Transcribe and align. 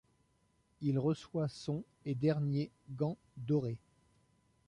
Il 0.81 0.97
reçoit 0.97 1.47
son 1.47 1.83
et 2.05 2.15
dernier 2.15 2.71
Gant 2.91 3.17
doré. 3.37 3.77